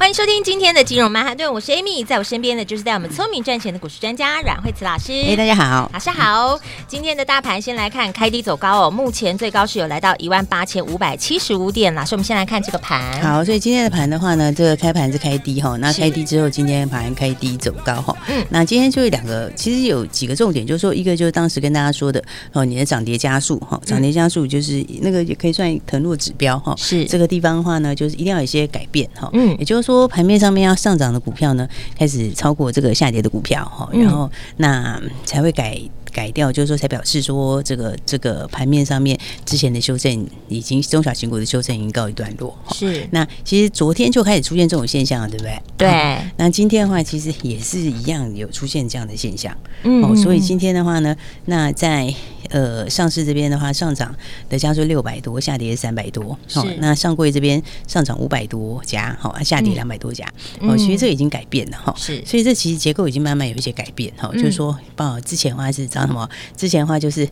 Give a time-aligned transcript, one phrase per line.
[0.00, 5.12] 欢迎收听今天的金融曼哈顿，我是 Amy，在我身边的就是带我们聪明赚钱的股市专家阮慧慈老师。
[5.12, 6.58] 哎，大家好，老师好。
[6.88, 11.94] 今天的大盘先来看开低走高哦，目前最高是有来到一万八千五百七十五点。
[11.94, 13.20] 老师，我们先来看这个盘。
[13.20, 18.16] 好，所以今天的盘的话呢，这个开盘是开低哈，那开低之后，今天盘开低走高哈。
[18.28, 26.74] 嗯，那今天就有两个，其实有几个重点，就是说一个就是当时跟大家说的哦，你的涨跌加速哈，涨跌加速就是那个也可以算腾落指标哈。
[26.78, 29.28] 是这个地方的话呢，就是一定要有一些改变哈。
[29.34, 30.70] 嗯，也就是说盘面上面要。
[30.80, 35.78] 上涨的股票呢，开始超过这个下跌的股票哈，然后那才会改。
[36.12, 42.52] 改掉，就是说才表示说这个这个盘面上面之前的修正已经中小型股的修正已经告一段落。
[42.72, 45.62] 是，那其实昨天就开始出现这种现象了，对不对？
[45.76, 46.18] 对。
[46.36, 49.56] 那今天的话，其实也是一样有出现这样的现象。
[49.84, 52.12] 嗯，哦，所以今天的话呢，那在
[52.50, 54.14] 呃上市这边的话，上涨
[54.50, 56.38] 的家数六百多，下跌三百多。
[56.52, 56.66] 好。
[56.78, 60.26] 那上柜这边上涨五百多家，好，下跌两百多家。
[60.60, 61.94] 哦，其实这已经改变了哈。
[61.96, 62.22] 是。
[62.26, 66.06] 所以这其实结构已经慢慢有一些改变哈，就是说，报之前的话是涨。
[66.10, 66.28] 什么？
[66.56, 67.28] 之前的话就是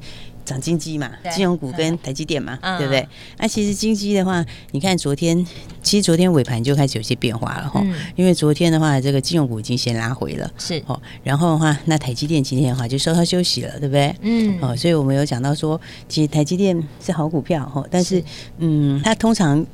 [0.48, 3.06] 涨金鸡嘛，金融股跟台积电嘛，对不对？
[3.36, 5.46] 那其实金鸡的话，你看昨天，
[5.82, 7.84] 其实昨天尾盘就开始有些变化了哈。
[8.16, 10.98] 因为昨天的话，这个金融股已经先拉回了，是哦。
[11.22, 14.16] 然后的话，那台积电今天的话就稍稍休息了，对不对？
[14.22, 14.58] 嗯。
[14.62, 18.24] 哦，所以我们有讲到说，其实台积电是好股票哈，但是
[18.56, 19.64] 嗯，它通常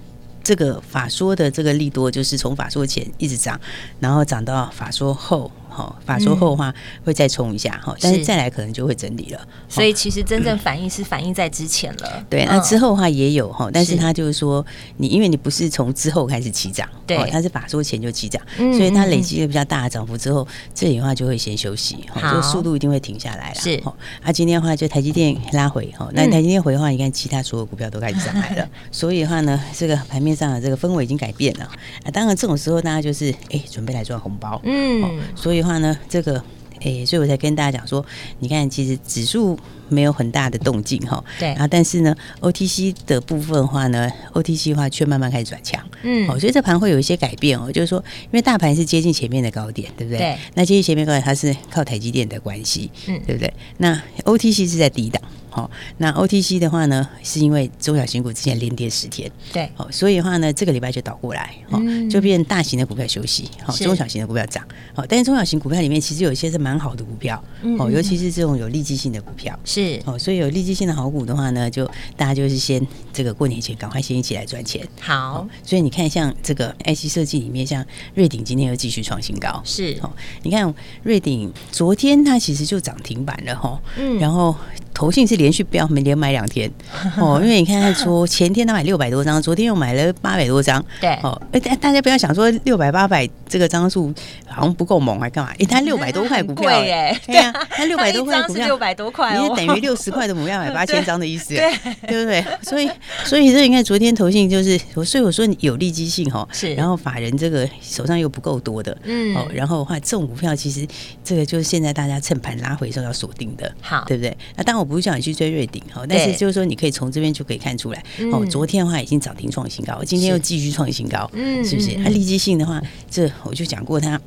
[0.42, 3.60] 这个法说的这个利多，就是从法说前一直涨，
[4.00, 5.50] 然后涨到法说后。
[5.74, 6.72] 好，法说后的话
[7.04, 9.40] 会再冲一下哈，嗯、但是再来可能就会整理了。
[9.68, 12.12] 所以其实真正反应是反应在之前了。
[12.14, 14.64] 嗯、对，那之后的话也有哈，但是他就是说
[14.98, 23.54] 你因为你不是从之后开始起涨，对，它是法说前就起涨，嗯、所以它累积了比较大的涨幅之后，这里的话就会先休息，好，就速度一定会停下来了。
[23.56, 23.82] 是，
[24.22, 31.64] 啊，今天的话就台积电拉回哈，那台积电回的话，你看其他所有股票都开始上来了， 所以的话呢，这个盘面上的这个氛围已经改变了。
[32.04, 35.63] 啊，当然这种时候大家就是哎准备来赚红包，嗯，所以。
[35.64, 36.34] 话呢，这个
[36.80, 38.04] 诶、欸，所以我才跟大家讲说，
[38.40, 39.58] 你看，其实指数
[39.88, 50.18] 没有很大的动静哈，对，然后但是呢，OTC 的部分的话呢，OTC 的话却慢慢开始转强，嗯，哦，所以这盘会有一些改变哦，就是说，因为大盘是接近前面的高点，对不对？
[50.18, 53.52] 对，那接近前面高点，它是靠台积电的关系，嗯，对不对？
[53.78, 55.22] 那 OTC 是在低档。
[55.54, 67.40] 好，那 OTC 的话呢，是因为中小型股之前连跌十天，对，好，所以的话呢，这个礼拜就倒过来，好，就变大型的股票休息，好，中小型的股票涨，好，但是中小型股票里面其实有一些是蛮好的股票，
[67.78, 80.10] 哦，尤其是这种有利基性的股票，是，哦，所以有利基性的好股的话呢，就大家就是先这个过年前赶快先一起来赚钱，好，所以你看像这个 IC 设计里面，像瑞鼎今天又继续创新高，是，哦，
[80.42, 84.52] 你看瑞鼎昨天它其实就涨停板了哈，嗯，然后。
[84.94, 86.70] 投信是连续飙，没连买两天
[87.18, 94.14] 哦，因为你看他说前天他买六百多张，昨天又买了八百多张，对哦，哎，大家不要想说六百八百这个张数
[94.46, 95.50] 好像不够猛，还干嘛？
[95.58, 101.72] 哎，他六百多块股票，哎， 对啊，他六百多块股票，六百多块，你是等于六十块的股票买 八千张的意思，对
[102.06, 102.44] 对不对？
[102.62, 102.88] 所以
[103.24, 110.86] 所以这你看昨天投信就是，所以我说你有利基性哈，是，然后法人这个手上又不够多的，嗯，哦，然后的话这种股票其实
[111.24, 114.36] 这个就是现在大家趁盘拉回时候要锁定的，好，对不对？
[114.56, 114.83] 那当我。
[114.84, 118.44] 我不是叫你去追瑞鼎哈，但是就是说你可以从这边就可以看出来哦。
[118.44, 121.94] 昨天的话已经涨停创新高，今天又继续创新高，嗯，是不是？
[121.94, 124.20] 它利基性的话，这我就讲过它。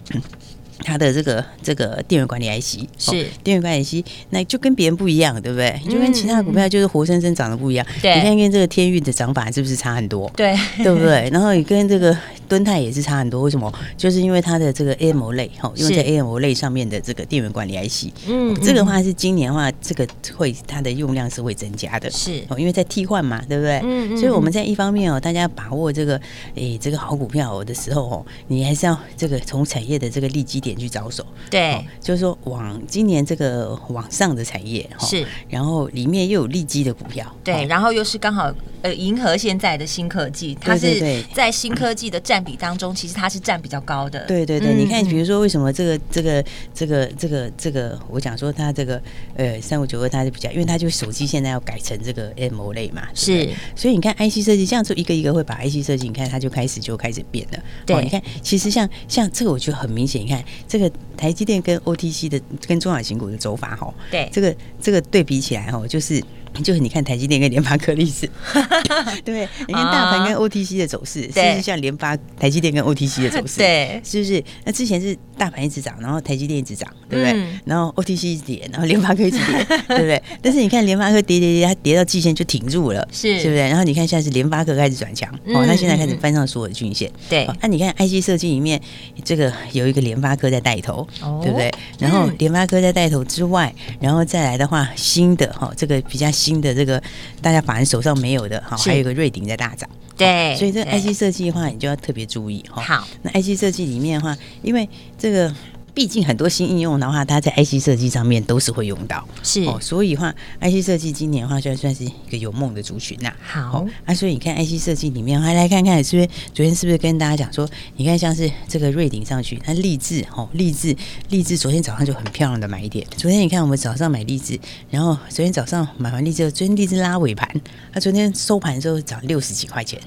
[0.79, 3.11] 它的这个这个电源管理 IC 是
[3.43, 5.79] 电源管理 IC，那就跟别人不一样，对不对？
[5.89, 7.85] 就跟其他的股票就是活生生长得不一样。
[8.01, 10.31] 对，你看跟这个天运的涨法是不是差很多？
[10.35, 11.29] 对，对不对？
[11.33, 12.15] 然后你跟这个
[12.47, 13.71] 敦泰也是差很多，为什么？
[13.97, 23.81] 就是因为它的这个 AMOLED 哈，用在 AMOLED 上面的这个电源管理 IC，嗯，这个话是今年的话，这个会它的用量是会增加的，是哦，因为在替换嘛，对不对？
[23.83, 26.19] 嗯，所以我们在一方面哦，大家把握这个
[26.55, 30.66] 诶这个好股票的时候哦，你还是要这个从产业的这个利基点。
[30.75, 44.25] 去着手，对、哦，就是说往今年这个往上的产业是，然后里面又有利基的股票，对，然后又是刚好呃迎合现在的新科技，它是在新科技的占比当中，其实它是占比较高的。
[44.25, 46.43] 对对对，嗯、你看，比如说为什么这个这个
[46.73, 49.01] 这个这个这个，我讲说它这个
[49.35, 57.59] 呃三五九二它是比较，因为它就手机现在要改成这个 AMOLED 嘛，是，所以你看 IC 设计这样做一个一个会把 IC 设计，你看它就开始就开始变了。
[57.85, 66.23] 对，哦、你看，其实像像这个，我觉得很明显，你看这个台积电跟 OTC 的跟中小型股的走法哈，对，这个这个对比起来哈，就是。
[66.63, 68.29] 就是你看台积电跟联发科历史，
[69.23, 73.57] 对，你看大盘跟 OTC 的走势，是不是像联发、台积电跟 OTC 的走势？
[73.57, 74.43] 对，是不是？
[74.65, 77.33] 那之前是大盘一直涨，然后台积电一直涨，对不对？
[77.33, 80.21] 嗯、然后 OTC 一直跌，然后联发科一直跌，对不对？
[80.41, 83.57] 但是你看联发科跌跌跌，它跌到季线就停住了，是，是不是？
[83.57, 87.45] 然后你看现在是联发科开始转强，哦，它现在开始翻上所有的均线，对。
[87.45, 88.81] 那、啊、你看 IC 设计里面，
[89.23, 91.71] 这个有一个联发科在带头，哦、对不对？
[91.99, 96.27] 然后联发科在带头之外，然后再来的话，新的哈，这个比较。
[96.37, 97.01] 新的这个
[97.41, 102.81] 大家反正手上没有的哈，还有一个瑞鼎在大涨，对，所以这个 IC 设计的话，你就要特别注意哈。
[102.81, 104.87] 好，那 IC 设计里面的话，因为
[105.17, 105.53] 这个。
[105.97, 113.33] 毕竟很多新应用的话，它在 IC 设计上面都是会用到，是哦，所以话 IC 设计今年的话，就算是一个有梦的族群呐。
[113.41, 120.95] 好，啊，所以你看 IC 设计里面，还来看看是不是昨天是不是跟大家讲说，你看像是这个瑞鼎上去，它励志哦，励志
[121.29, 123.03] 励志，昨天早上就很漂亮的买一点。
[123.17, 124.59] 昨天你看我们早上买励志，
[124.91, 127.49] 然后昨天早上买完励志，昨天励志拉尾盘，
[127.91, 129.99] 它昨天收盘的时候涨六十几块钱。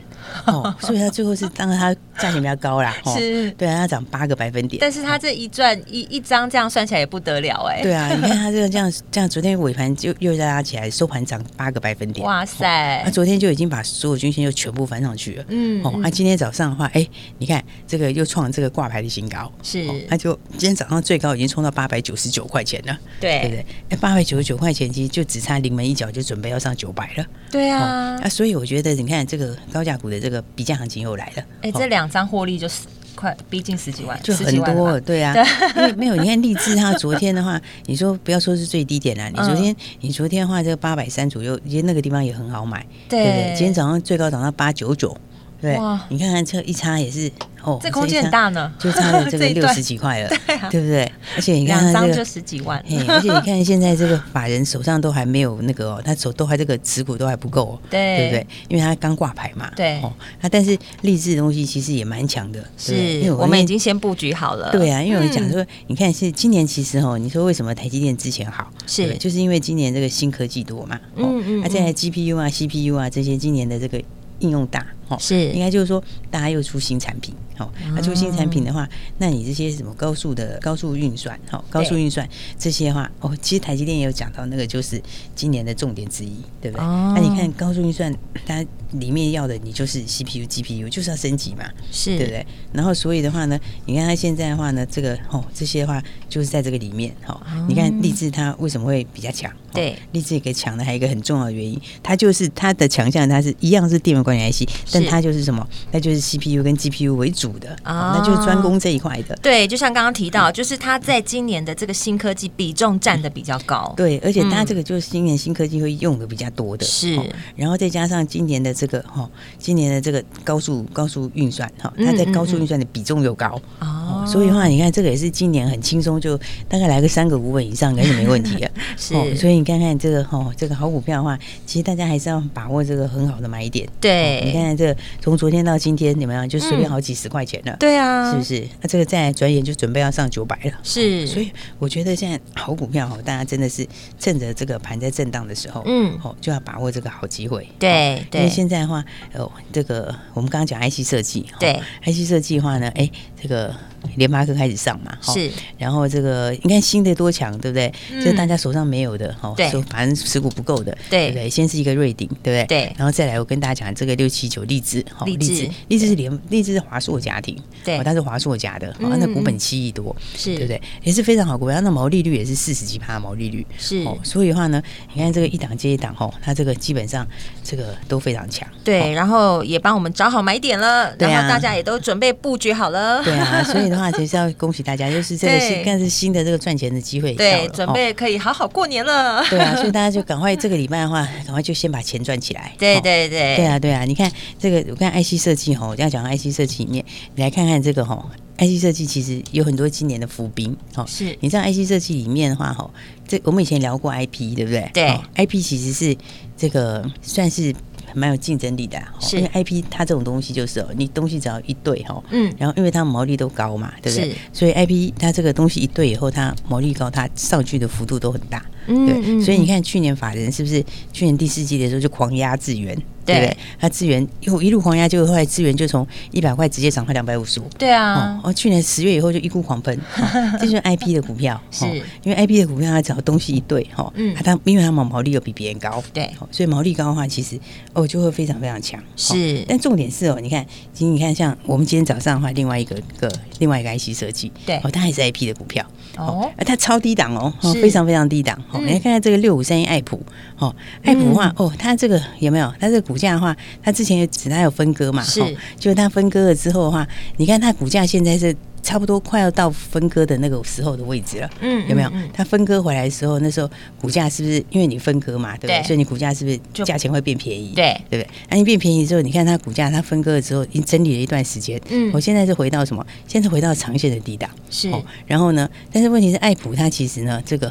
[0.46, 4.80] 哦，所以它最后是当然它价钱比较高啦， 是，对啊，它涨八个百分点。
[4.80, 7.82] 但是它这一赚一一张这样算起来也不得了哎。
[7.82, 12.26] 对啊，你看它这个这样这样，昨天尾盘就又再拉起来，收盘涨八个百分点。
[12.26, 13.02] 哇塞！
[13.04, 15.44] 那昨天就已经把所有均线又全部翻上去了。
[15.48, 15.82] 嗯。
[15.82, 17.06] 哦，那今天早上的话，哎，
[17.38, 19.50] 你看这个又创这个挂牌的新高。
[19.62, 19.84] 是。
[20.08, 22.98] 那就今天早上最高已经冲到八百九十九块钱了。
[23.20, 23.40] 对。
[23.40, 23.66] 对不对？
[23.90, 27.24] 哎，八百九十九块钱其实就只差临门一脚，就准备要上九百了。
[27.50, 28.18] 对啊。
[28.22, 32.82] 啊，所以我觉得你看这个高价股的这个比价行情又来了，哎、欸，这两张获利就是
[33.14, 35.34] 快逼近十几万，就很多，对啊，
[35.76, 43.54] 因为没有，你看立志他 昨天的话，你说不要说是最低点啦，你昨天、嗯、你昨天的话这个八百三左右，其实那个地方也很好买，对，对不对？
[43.56, 45.16] 今天早上最高涨到八九九，
[45.60, 45.78] 对，
[46.08, 47.30] 你看看这一差也是。
[47.62, 51.10] 哦，这空间很大呢，就差了这个 六十几块了， 对啊，对不对？
[51.36, 58.46] 而且你看两张就十几万，而且你看现在这个法人手上都还没有那个哦，他手都还这个持股都还不够，对，对不对？
[58.68, 60.00] 因为他刚挂牌嘛，对。
[60.00, 69.10] 哦，那但是励志的东西其实也蛮强的，是，因为我们已经先布局好了，对啊，因为我讲说，你看是今年其实哦，你说为什么台积电之前好，是。
[69.18, 74.00] 就是因为今年这个新科技多嘛，嗯嗯，那现在 GPU 啊、CPU 啊这些今年的这个
[74.38, 74.86] 应用大。
[75.18, 82.28] 是，应该就是说，大家又出新产品，好，那出新产品的话，那你这些什么高速的高速运算，好，高速运算
[82.58, 85.00] 这些话，哦，其实台积电也有讲到，那个就是
[85.34, 86.84] 今年的重点之一，对不对？
[86.86, 88.14] 那你看高速运算，
[88.46, 92.46] 它里面要的你就是 CPU、GPU，就是要升级嘛，是对不对？
[92.72, 99.50] 然后所以的话呢，你看它现在的话呢，这个哦，这些话就是在这个里面，哈，你看励志它为什么会比较强？
[99.72, 105.66] 对，励志一个强的还有一个很重要的原因，它就是它的强项，它是一样是电源管理 IC，但它就是什么？
[105.92, 109.36] 那就是 CPU 跟 GPU 为主的啊，那就是专攻这一块的。
[109.42, 113.92] 对，就像刚刚提到，就是它在今年的这个新科技比重占的比较高。
[113.96, 116.84] 对，而且它这个就是今年新科技会用的比较多的。
[116.84, 117.18] 是，
[117.56, 126.36] 然后再加上今年的这个哈，今年的这个高速高速运算哈，它在高速运算的比重又高哦，所以的话，你看这个也是今年很轻松，就
[126.68, 128.70] 大概来个三个五本以上，应该是没问题的。
[128.96, 133.88] 是，所以你看看这个哈，这个好股票的话，其实大家还是要把握这个很好的买点。
[134.00, 134.89] 对，你看看这个。
[135.20, 138.68] 从昨天到今天，你们就随便好几十块钱了，对啊，是不是？
[138.80, 141.26] 那这个再转眼就准备要上九百了，是。
[141.26, 143.86] 所以我觉得现在好股票哈，大家真的是
[144.18, 147.68] 趁着这个盘在震荡的时候，嗯，哦，就要把握这个好机会。
[147.78, 153.10] 对，因为现在的话，哦，这个我们刚刚讲 IC 设计，对，IC 设计的话呢，哎，
[153.40, 153.74] 这个。
[154.16, 157.92] 联发科开始上嘛，是，然后这个你看新的多强，对不对？
[158.22, 161.28] 这大家手上没有的，哈，对，反正持股不够的，对。
[161.28, 161.50] 不对？
[161.50, 162.80] 先是一个瑞鼎，对不对？
[162.80, 170.54] 对，然后再来我跟大家讲这个六七九立志，哈，立志，立志是联，立志是华硕家庭，对，它是华硕家的，好那股本七亿多，是。
[170.56, 170.80] 对不对？
[171.02, 174.82] 也是非常好股票，那毛利率也是四十几趴毛利率，是，所以的话呢，
[175.14, 177.26] 你看这个一档接一档，哈，它这个基本上
[177.62, 183.89] 这个都非常强，对，然后也帮我们找好买点了，然后大家也都准备布局好了，对啊，所以。
[183.90, 189.44] 的话，就是要恭喜大家，就是这个是但是新的这个赚钱的机会，对，准备可以好好过年了。
[189.50, 192.72] 对啊，所以大家就赶快这个礼拜的话，赶快就先把钱赚起来。
[192.78, 197.04] 对对对，对啊对啊，你看这个，我看 IC 设计哈，我要讲 IC 设计里面，
[197.34, 198.24] 你来看看这个哈
[198.58, 201.04] ，IC 设计其实有很多今年的伏兵哦。
[201.08, 202.88] 是，你知道 IC 设计里面的话哈，
[203.26, 204.90] 这我们以前聊过 IP 对不对？
[204.94, 206.16] 对，IP 其实是
[206.56, 207.74] 这个算是。
[208.14, 214.34] 蛮有竞争力的，是因为 IP 它这种东西就是哦，你东西只要一对哈，嗯，然后因为它毛利都高嘛，对不对？
[214.52, 218.64] 所以 IP 它这个东西一对以后，它毛利高，它上去的幅度都很大。
[218.86, 222.94] 对，所以你看去年法人是不是去年第四季的时候就狂压资源，
[223.24, 223.56] 对不对？
[223.78, 227.64] 它智源又一路狂压，就后来资源就从一百块直接涨到两百五十五。
[227.78, 229.98] 对啊，哦，去年十月以后就一股狂喷，
[230.58, 231.84] 这就是 IP 的股票，是
[232.24, 237.58] 因为 IP 的股票它只要东西一对哈，嗯，它因为它毛毛利又比别人高，对，所以毛利高的话，其实
[237.92, 239.02] 哦就会非常非常强。
[239.16, 245.84] 是，但重点是哦，你看，其实你看像我们今天早上的话，另外一个个另外一个 IC 设计，对，哦，它还是 IP 的股票，
[246.16, 248.58] 哦，它超低档哦，非常非常低档。
[248.78, 250.20] 你看看这个六五三一爱普，
[250.58, 252.72] 哦，爱普的话，哦，它这个有没有？
[252.78, 255.40] 它这个股价的话，它之前也指它有分割嘛，是，
[255.78, 262.10] 就是它分割了之后的话，你看它股价现在是差不多快要到分割的那个时候的位置了，嗯，有没有？
[262.32, 265.82] 它分割回来的时候，那时候股价是不是因为你分割嘛，对不对？
[265.82, 267.72] 所以你股价是不是价钱会变便宜？
[267.74, 268.30] 对，对不对？
[268.48, 273.06] 那你变便宜之后，你看它股价它分割了之后，已经整理了一段时间，嗯，我现在是回到什么？
[273.26, 274.88] 现在回到长线的低档，是。
[274.90, 277.70] 哦然后呢，但是问题是爱普它其实呢，这个。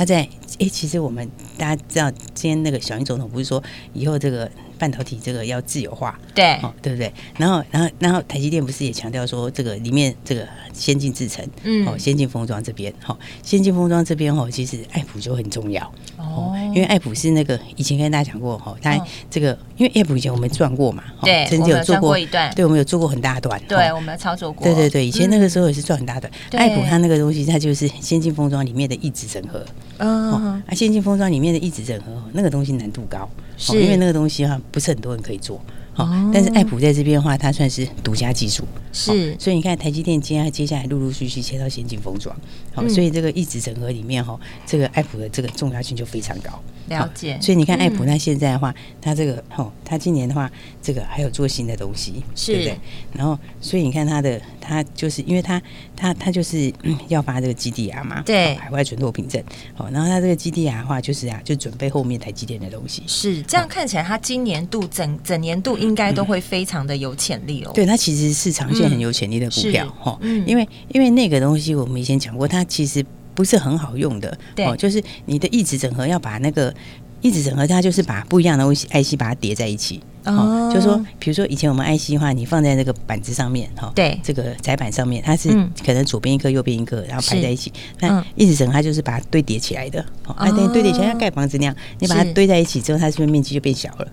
[0.00, 0.26] 他在
[0.58, 7.12] 哎，其实我们大家知道，今天那个小英总统不是说以后这个半导体这个要自由化，对，哦，对不对？
[7.36, 15.84] 然后，然后，然后台积电不是也强调说，这个里面这个先进制程，嗯，哦，先进封装这边，哈，先进封装这边，哦，其实爱普就很重要，
[16.16, 18.98] 哦，因为爱普是那个以前跟大家讲过，哈，它
[19.30, 26.32] 这个因为爱普以前我们赚过嘛，对，曾经有做过一段，对，我们有做过很大段，对，我们操作过，对对对，以前那个时候也是赚很大段。
[26.52, 29.64] 爱普它那个东西，它就是先进封装里面的异质整合。
[29.98, 35.60] 嗯，啊，先进封装里面的异质整合，那个东西难度高，是因为那个东西哈不是很多人可以做，
[36.06, 42.34] 好，但是爱普在这边的话，它算是独家技术，是，所以你看台积电接接下来陆陆续续切到先进封装，
[42.74, 46.50] 好，所以这个一直整合里面哈，这个爱普的这个重要性就非常高。
[46.88, 50.48] 了解，所以你看爱普，那现在的话，它这个哦，它今年的话，
[50.80, 52.78] 这个还有做新的东西，是对不对？
[53.12, 55.60] 然后，所以你看他的，他就是因为他，
[55.96, 56.72] 他他就是
[57.08, 59.42] 要发这个 GDR 嘛，对，海外存托凭证。
[59.74, 63.02] 好，然后他这个 GDR 的话，就是啊，就准备后面台积电的东西。
[63.08, 67.72] 是这样看起来，他今年度整整年度应该都会非常的有潜力哦。
[67.74, 70.16] 对，它其实是长线很有潜力的股票哈，
[70.46, 73.04] 因为因为那个东西我们以前讲过，它其实。
[73.32, 76.74] 不是很好用的，对哦，就是你的异质整合要把那个
[77.20, 80.00] 异质整合，它就是把不一样的东西 IC 把它叠在一起。
[80.24, 85.48] 哦，就是说，比如说以前我们 IC 的话，你放在那个板子上面，哈，对，这个窄板上面，它是
[85.82, 87.72] 可能左边一颗，右边一颗，然后排在一起。
[88.00, 94.06] 那一直整合它就是把它堆叠起来的，哦，啊，对，堆叠起来像盖房子那样，你把它堆在一起之后，它是不是面积就变小了？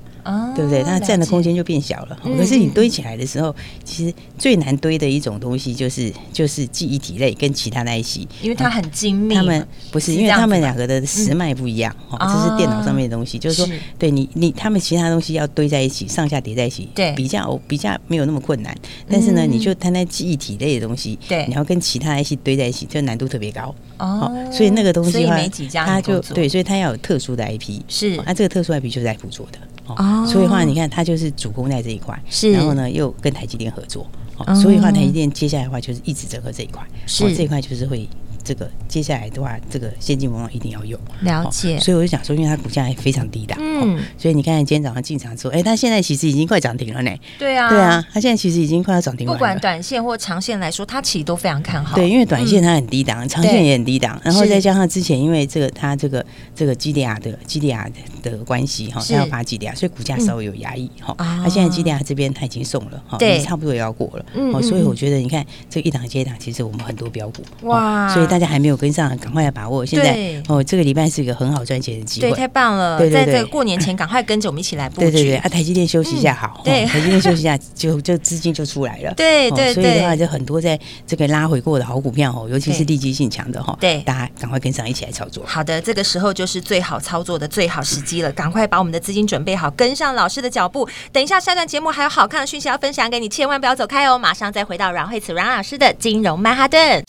[0.55, 0.83] 对不对？
[0.83, 2.19] 它占的空间就变小了。
[2.23, 9.35] 可是你堆起来的时候，其实最难堆的一种东西就是就是记忆体类跟其他的 IC，因为它很精密。
[9.35, 13.37] 他们不是，因为他们两个的时脉不一样，哦，这是电脑上面的东西。
[13.37, 18.75] 就是说，对你你他们其他东西要堆在一起，上下叠在一起，对，比较比较没有那么困难。
[19.09, 23.73] 但是呢，你就它那记忆体类的东西，对，你要跟其他 IC 堆在一起，就难度特别高。
[23.97, 25.37] 哦，所以那个东西的话，
[25.85, 27.81] 它就对，所以它要有特殊的 IP。
[27.87, 29.57] 是，那这个特殊 IP 就是爱普做的。
[29.95, 34.05] 哦，所以的话，你看，它就是主攻在这一块，是，然后呢，又跟台积电合作，
[34.37, 38.07] 哦，所以的话，台积电接下来的话就是一直整合这一块，是，这一块就是会。
[38.47, 47.11] 这个接下来的话，这个先进封装一定要用了解，所以我就想说，因为它股价也非常低的，嗯，所以你看今天早上进场之后，哎，它现在其实已经快涨停了呢。
[47.37, 49.33] 对啊，对啊，它现在其实已经快要涨停了。
[49.33, 51.97] 不管短线或长线来说，它其实都非常看好。
[51.97, 56.25] 对，因为短线它很低档，长线也很低档，然后再加上之前因为这个它这个
[56.55, 57.89] 这个基地亚的基地亚
[58.23, 61.13] 的关系哈，它要发基地亚所以股价稍微有压抑哈。
[61.17, 69.85] 它现在基地亚这边它已经送了哈，对，差不多也要过了，嗯，所以我觉得你看这一档接一档，其实我们很多标股哇，所以大家还没有跟上，赶快来把握！
[69.85, 70.17] 现在
[70.47, 72.97] 哦，这个礼拜是一个很好赚钱的机会，对，太棒了！
[73.09, 75.11] 在这个过年前，赶快跟着我们一起来布局。
[75.11, 79.13] 对对对，啊，台积电休息一下好，对，台积电休息一下，就就资金就出来了。
[79.17, 85.43] 对对对，所以的话，就很多在这个拉回过的好股票哦，尤其是利基性强的哈，对，大家赶快跟上一起来操作。
[85.45, 90.87] 好的，这个时候就是最好操作的最好时机了，赶快把我们的资金准备好，跟上老师的脚步。
[91.11, 94.17] 等一下下段节目还有好看的讯息要分享给你，千万不要走开哦！
[94.17, 97.03] 马上再回到阮慧慈阮老师的金融曼哈顿。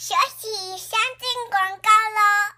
[1.16, 2.57] 进广告喽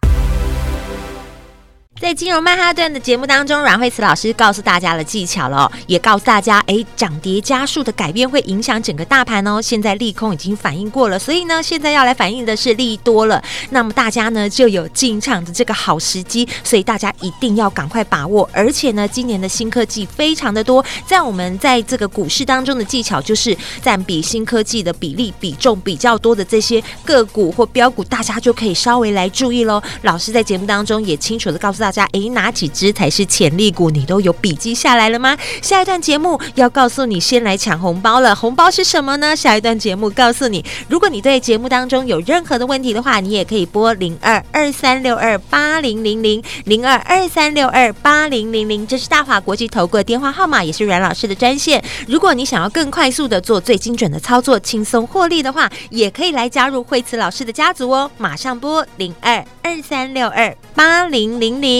[2.00, 9.60] 在金融曼哈顿的节目当中，阮慧慈老师告诉大家了技巧了，也告诉大家，哎，涨跌加速的改变会影响整个大盘哦。
[9.60, 13.42] 现在利空已经反应过了，所以呢，现在要来反应的是利多了。
[13.68, 18.48] 那么大家呢就有进场的这个好时机，所以大家一定要赶快把握。
[18.50, 29.82] 而且呢，今年的新科技非常的多，在我们在这个股市当中的技巧，就是占比新科技的比例比重比较多的这些个股或标股，大家就可以稍微来注意喽。
[30.00, 31.89] 老师在节目当中也清楚的告诉大家。
[31.90, 33.90] 大家，诶，哪几只才是潜力股？
[33.90, 35.36] 你都有笔记下来了吗？
[35.60, 38.32] 下一段节目要告诉你，先来抢红包了。
[38.32, 39.34] 红包是什么呢？
[39.34, 40.64] 下一段节目告诉你。
[40.86, 51.82] 如果你对节目当中有任何的问题的话，你也可以拨零二二三六二八零零零零二二三六二八零零零，这是大华国际投顾的电话号码，也是阮老师的专线。
[52.06, 58.08] 如果你想要更快速的做最精准的操作，轻松获利的话，也可以来加入惠慈老师的家族哦。
[58.16, 61.79] 马上拨零二二三六二八零零零。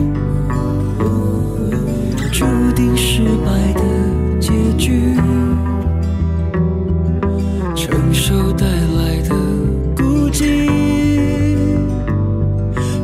[2.41, 3.83] 注定失败的
[4.39, 5.13] 结局，
[7.75, 9.35] 承受带来的
[9.95, 10.67] 孤寂，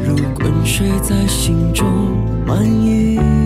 [0.04, 1.88] 如滚水在心中
[2.47, 3.37] 漫溢。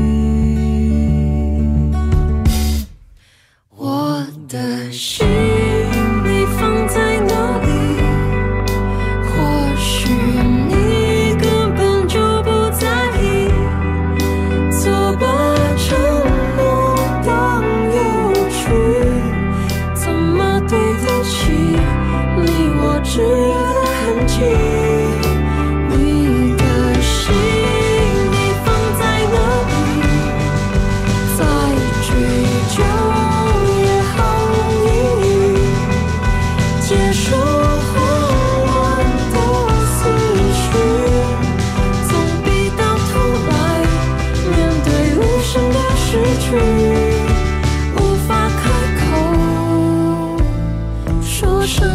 [51.62, 51.88] 陌生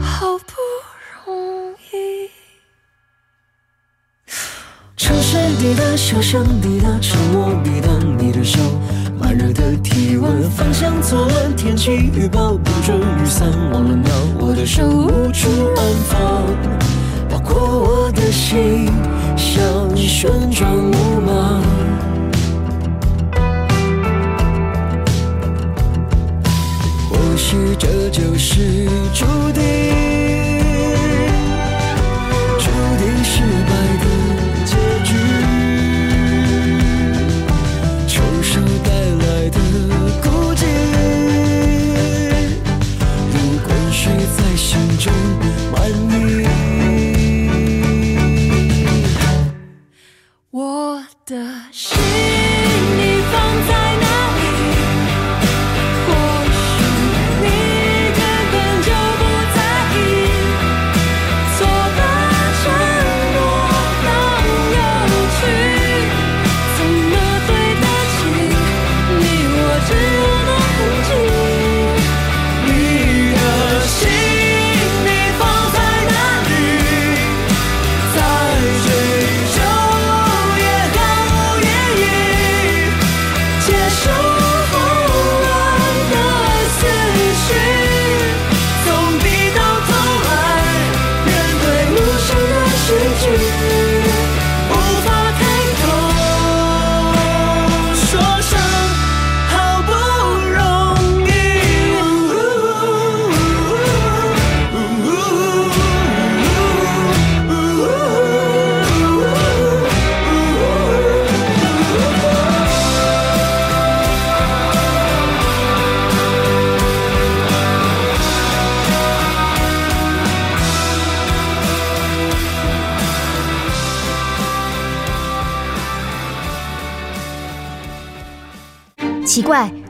[0.00, 0.52] 好不
[1.24, 2.28] 容易。
[4.96, 7.88] 城市滴答，小巷滴答，沉默滴答，
[8.18, 8.58] 你的手，
[9.16, 18.86] 慢热的体温，方向错乱，天气预报不准，雨伞忘了拿，我的手无处安放，包括我的心，
[19.36, 21.85] 像旋转木马。
[27.78, 29.62] 这就是注定，
[32.58, 32.64] 注
[32.98, 33.70] 定失败
[34.02, 34.04] 的
[34.64, 34.72] 结
[35.04, 35.08] 局，
[38.08, 39.58] 承受带来的
[40.22, 40.64] 孤寂。
[43.32, 43.34] 如
[43.66, 44.00] 管谁
[44.36, 45.04] 在心中
[45.72, 46.65] 埋匿。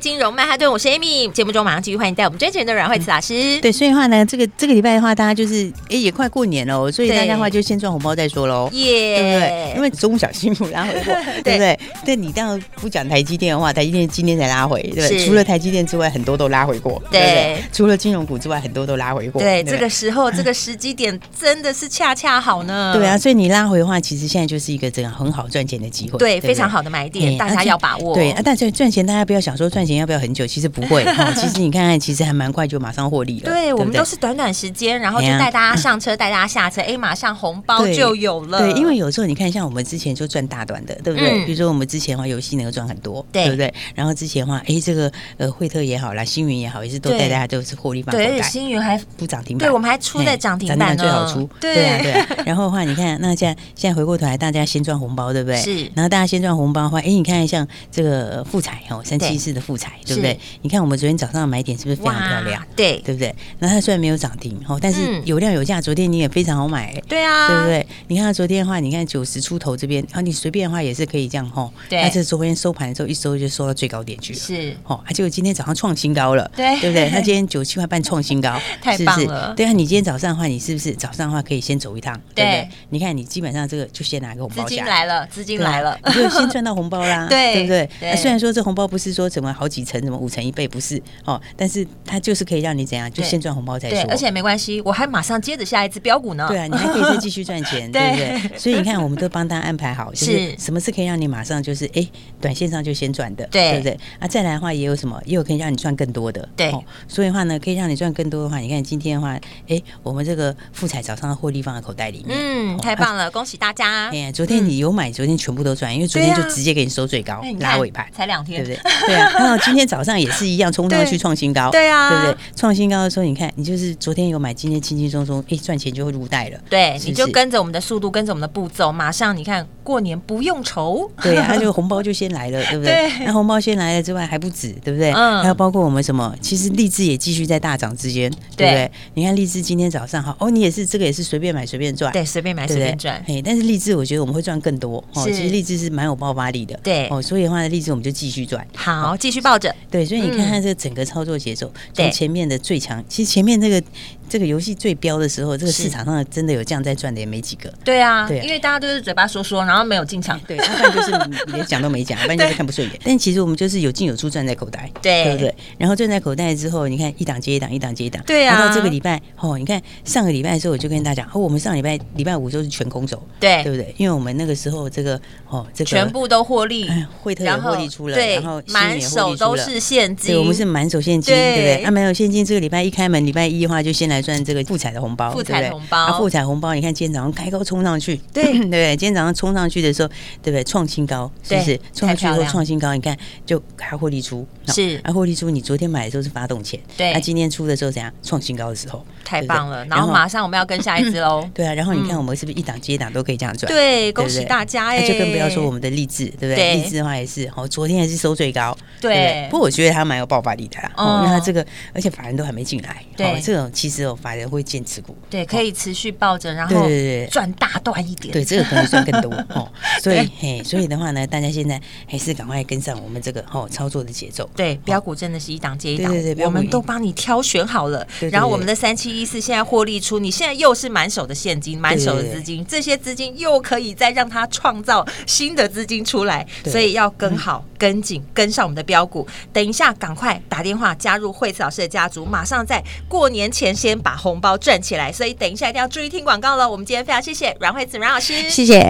[0.00, 1.30] 金融曼哈顿，我是 Amy。
[1.30, 3.60] 节目中马上继续欢迎带我们赚钱的阮慧慈老师。
[3.60, 8.68] 对，所以的话呢，这个这个礼拜的话，大家就是哎、欸，也快过年了，所以大家的话就先赚红包再说喽。
[8.72, 9.72] 耶，对不对？
[9.76, 11.78] 因为中小辛苦拉回过， 对不对？
[12.06, 15.26] 但，你当然不讲台积电的话，台积电今天才拉回，对不对？
[15.26, 17.64] 除了台积电之外，很多都拉回过，对不对？
[17.72, 19.40] 除了金融股之外，很多都拉回过。
[19.40, 22.92] 对，这个时候这个时机点真的是恰恰好呢。
[22.96, 28.14] 对啊，所以你拉回的话，其实现在就是一个这样很好赚钱的机会，对，非常好的买点，大家要把握。
[28.14, 30.72] 对啊，但是赚钱大家不要想说赚钱要不要很久，其实。
[30.72, 31.04] 不会，
[31.36, 33.50] 其实你看看，其实还蛮快就马上获利了。
[33.50, 38.60] 对，我们都是短短时间，然后就带大家上车，带大家下车，哎，马上红包就有了。
[38.60, 41.44] 对，因为有时候你看，像我们之前就赚大短的，对不对？
[41.44, 43.70] 比如说我们之前的话，游戏能够赚很多，对不对？
[43.94, 48.28] 然后之前的话，哎，这个呃，惠特也好啦，星云也好，也是都带大家都是获利放口袋。
[48.28, 51.46] 对，星云还不涨停板，对，我们还出在涨停板最好出。
[51.60, 52.26] 对啊，对啊。
[52.46, 55.60] 然后的话，你看，那现在现在回过头来，大家先赚红包，对不对？
[55.60, 55.90] 是。
[55.94, 60.38] 然后大家先赚红包的话，哎，你看像这个富彩哦，三七四的复彩，对不对？
[60.62, 61.42] 你看我们昨天早上。
[61.52, 62.64] 买点是不是非常漂亮？
[62.74, 63.34] 对，对不对？
[63.58, 65.80] 那它虽然没有涨停哦，但是有量有价。
[65.80, 67.86] 昨天你也非常好买，对啊，对不对？
[68.06, 71.70] 你看它昨天的话，你看九十出头这边，然后你随便的话也是可以这样吼。
[71.90, 74.98] 对，那这昨天收盘的时候一收就收到最高点去了，是哦。
[75.06, 77.10] 而且我今天早上创新高了，对，对不对？
[77.10, 79.52] 那今天九七块半创新高， 太棒了。
[79.56, 82.14] 对啊，你今天早上的话，你是不是早上的话可以先走一趟？
[82.34, 82.68] 对不对？
[82.90, 88.16] 你看你基本上这个就先拿个红包，资金来了，资金来了，你就先赚到红包啦， 对，对不对？
[88.16, 91.86] 虽然说这红包不是说怎么好几层，怎么五成一倍不是哦，但是。
[92.04, 94.02] 它就是可以让你怎样，就先赚红包再说。
[94.02, 96.46] 对，而且没关系，我还马上接着下一支标股呢。
[96.48, 98.58] 对啊，你还可以再继续赚钱， 对不对？
[98.58, 102.06] 所以你看，我们都帮大家安排好，就是什么是可以让你马上就是哎，
[102.40, 103.98] 短线上就先赚的，对不对？
[104.18, 106.46] 啊，再来的话也有什么，也有可以让你赚更多的。
[106.54, 106.70] 对，
[107.08, 114.10] 所以的话呢，可以让你赚更多的话，你看今天的话，哎，我们这个富彩早上的获利放在口袋里面，嗯，太棒了，恭喜大家！
[114.10, 118.92] 哎，昨天你有买，昨天全部都赚，因为昨天就直接给你收最高，拉尾盘，才两天，对不对？
[119.06, 122.10] 对啊，然后今天早上也是一样，冲上去创新高，对啊。
[122.10, 122.42] 对不对？
[122.56, 126.58] 创新高的时候，你看，你就是昨天有买，今天轻轻松松，哎，赚钱就会入袋了。
[126.68, 131.10] 对，你就跟着我们的速度，跟着我们的步骤，马上你看过年不用愁。
[131.22, 133.10] 对， 那就红包就先来了，对不对？
[133.24, 135.12] 那红包先来了之外还不止，对不对？
[135.12, 135.42] 嗯。
[135.42, 136.34] 还有包括我们什么？
[136.40, 138.90] 其实励志也继续在大涨之间，对不对？
[139.14, 143.22] 你看励志今天早上哈，哦，你也是这个也是随便买随便赚，对，随便买随便赚。
[143.26, 145.24] 哎，但是励志我觉得我们会赚更多哦。
[145.24, 147.20] 其实励志是蛮有爆发力的，对哦。
[147.22, 149.74] 所以的话，励志我们就继续赚，好，继续抱着。
[149.90, 152.58] 对，所以你看看这整个操作节奏，从前面的。
[152.62, 153.82] 最强，其实前面这个
[154.28, 157.68] 这个游戏最标的时候，这个市场上真的有这样在赚的也没几个。
[157.84, 160.40] 对啊，对，因为大家都是嘴巴说说，然后没有进场。
[160.46, 161.10] 对，他们就是
[161.52, 163.00] 连讲都没讲， 反正就是看不顺眼。
[163.04, 165.54] 但其实我们就是有进有出，赚在口袋，对，对不对？
[165.76, 168.22] 然后赚在口袋之后，你看一档接一档，一档接一档。
[168.24, 168.56] 对啊。
[168.56, 173.92] 然后这个礼拜哦，你看上个礼拜的时候，我就跟大家讲，哦，我们上礼拜礼拜五都是全空手，对，对不对？
[173.98, 176.88] 因为我们那个时候这个哦，这个全部都获利，
[177.20, 181.84] 惠特也获利出了，然后满手都是现金，对，我们是满手现金，对不对？
[181.84, 184.12] 啊，满手现金，这个礼拜一开门，礼拜一的话就先来。
[184.12, 190.08] 来赚这个富彩的红包，富彩红包，啊富彩红包，你看今天早上开高冲上去，对 对对，今天早上冲上去的时候，
[190.42, 190.62] 对不对？
[190.64, 191.80] 创新高，是不是？
[191.94, 195.48] 冲上去以后创新高，你看就还获利出，是，还获利出。
[195.48, 198.12] 你昨天买的时候是发动前，对，那今天出的时候怎样？
[198.22, 199.84] 创新高的时候，太棒了。
[199.86, 201.74] 然后马上我们要跟下一支喽，对啊。
[201.74, 203.70] 然后你看我们是不是一档接一档都可以这样赚？
[203.72, 205.06] 对，恭喜大家哎！
[205.06, 206.74] 就更不要说我们的励志，对不对？
[206.74, 209.46] 励志的话也是，哦，昨天还是收最高，对。
[209.50, 216.86] 不过我觉得它蛮有爆发力的啦，哦，那这个而且法人都还没进来，对，这种其实哦，法人会坚持股，对，可以持续抱着，然后
[217.30, 219.68] 赚大段一点，对，这个可能赚更多哦。
[220.02, 224.48] 所以嘿，所以的话呢，大家现在还是赶快跟上我们这个哦操作的节奏。
[224.56, 228.06] 对，标股真的是一档接一档，对对对，我们都帮你挑选好了。
[228.30, 239.26] 然后我们的三七一四现在获利出，你现在又是满手的现金，满手的资金，这些资金又可以再让它创造新的资金出来，所以要跟好、跟紧、跟上我们的标股。
[239.52, 245.12] 等一下，赶快打电话加入惠慈老师的家族，马上在过年前先把红包赚起来。
[245.12, 246.68] 所以等一下一定要注意听广告了。
[246.68, 248.80] 我们今天非常谢谢阮惠慈阮老师，谢谢。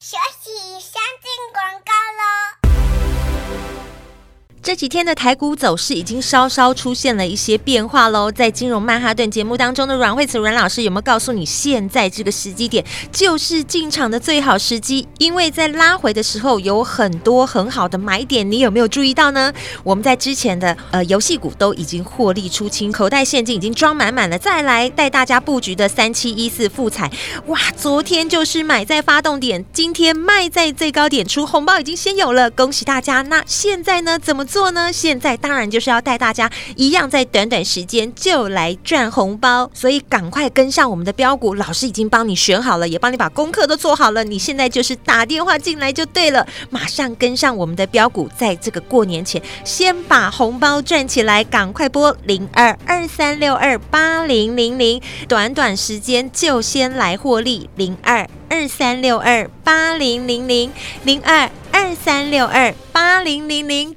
[0.00, 0.50] 休息，
[0.80, 2.63] 先进广告喽。
[4.64, 8.32] 这几天的台股走势已经稍稍出现了一些变化喽。
[8.32, 15.06] 在金融曼哈顿节目当中的阮惠慈阮老师有没有告诉你，现在这个时机点就是进场的最好时机？
[15.18, 19.52] 因为在拉回的时候有很多很好的买点，你有没有注意到呢？
[19.82, 24.38] 我们在之前的呃游戏股都已经获利出清，口袋现金已经装满满了。
[24.38, 27.12] 再来带大家布局的三七一四复彩，
[27.48, 33.20] 哇，昨天就是买在发动点，今天卖在最高点出，红包已经先有了，恭喜大家！
[33.20, 34.92] 那现在呢，怎么做呢？
[34.92, 44.22] 现在当然就是要带大家一样，在短短时间就来赚红包，所以赶快跟上我们的标股，老师已经帮你选好了，也帮你把功课都做好了。
[44.22, 60.70] 你现在就是打电话进来就对了，马上跟上我们的标股，在这个过年前先把红包赚起来，赶快拨零二二三六二八零零零，短短时间就先来获利零二二三六二八零零零
[61.02, 63.96] 零二二三六二八零零零。